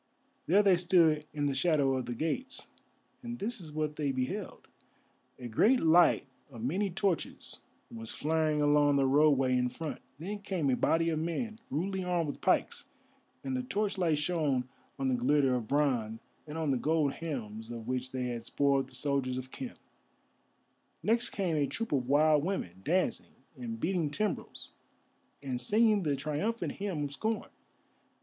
[0.47, 2.65] There they stood in the shadow of the gates,
[3.21, 4.67] and this is what they beheld.
[5.37, 7.59] A great light of many torches
[7.91, 10.01] was flaring along the roadway in front.
[10.17, 12.85] Then came a body of men, rudely armed with pikes,
[13.43, 14.67] and the torchlight shone
[14.97, 18.87] on the glitter of bronze and on the gold helms of which they had spoiled
[18.89, 19.75] the soldiers of Khem.
[21.03, 24.71] Next came a troop of wild women, dancing, and beating timbrels,
[25.43, 27.51] and singing the triumphant hymn of scorn.